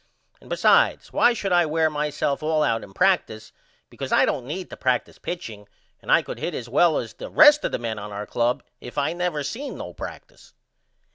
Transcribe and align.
And 0.41 0.49
besides 0.49 1.13
why 1.13 1.33
should 1.33 1.51
I 1.51 1.67
wear 1.67 1.87
myself 1.87 2.41
all 2.41 2.63
out 2.63 2.83
in 2.83 2.91
practice 2.91 3.51
because 3.91 4.11
I 4.11 4.25
don't 4.25 4.47
need 4.47 4.71
to 4.71 4.75
practice 4.75 5.19
pitching 5.19 5.67
and 6.01 6.11
I 6.11 6.23
could 6.23 6.39
hit 6.39 6.55
as 6.55 6.67
well 6.67 6.97
as 6.97 7.13
the 7.13 7.29
rest 7.29 7.63
of 7.63 7.71
the 7.71 7.77
men 7.77 7.99
on 7.99 8.11
our 8.11 8.25
club 8.25 8.63
if 8.79 8.97
I 8.97 9.13
never 9.13 9.43
seen 9.43 9.77
no 9.77 9.93
practice. 9.93 10.55